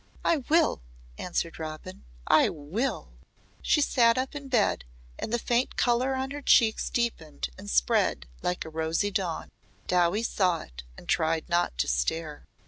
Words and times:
"I 0.25 0.37
will," 0.37 0.81
answered 1.19 1.59
Robin. 1.59 2.05
"I 2.25 2.49
will." 2.49 3.13
She 3.61 3.81
sat 3.81 4.17
up 4.17 4.33
in 4.33 4.47
bed 4.47 4.83
and 5.19 5.31
the 5.31 5.37
faint 5.37 5.75
colour 5.75 6.15
on 6.15 6.31
her 6.31 6.41
cheeks 6.41 6.89
deepened 6.89 7.49
and 7.55 7.69
spread 7.69 8.25
like 8.41 8.65
a 8.65 8.69
rosy 8.71 9.11
dawn. 9.11 9.51
Dowie 9.85 10.23
saw 10.23 10.61
it 10.61 10.81
and 10.97 11.07
tried 11.07 11.47
not 11.49 11.77
to 11.77 11.87
stare. 11.87 12.47